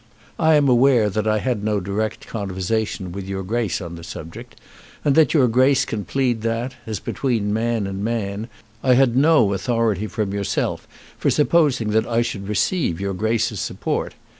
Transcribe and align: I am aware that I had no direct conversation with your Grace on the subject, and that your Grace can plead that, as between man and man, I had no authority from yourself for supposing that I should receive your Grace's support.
I 0.39 0.55
am 0.55 0.67
aware 0.67 1.11
that 1.11 1.27
I 1.27 1.37
had 1.37 1.63
no 1.63 1.79
direct 1.79 2.25
conversation 2.25 3.11
with 3.11 3.27
your 3.27 3.43
Grace 3.43 3.79
on 3.81 3.93
the 3.97 4.03
subject, 4.03 4.55
and 5.05 5.13
that 5.13 5.35
your 5.35 5.47
Grace 5.47 5.85
can 5.85 6.05
plead 6.05 6.41
that, 6.41 6.73
as 6.87 6.99
between 6.99 7.53
man 7.53 7.85
and 7.85 8.03
man, 8.03 8.47
I 8.81 8.95
had 8.95 9.15
no 9.15 9.53
authority 9.53 10.07
from 10.07 10.33
yourself 10.33 10.87
for 11.19 11.29
supposing 11.29 11.91
that 11.91 12.07
I 12.07 12.23
should 12.23 12.47
receive 12.49 12.99
your 12.99 13.13
Grace's 13.13 13.59
support. 13.59 14.15